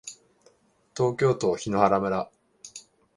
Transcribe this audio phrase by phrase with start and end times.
[0.97, 2.31] 東京都檜原村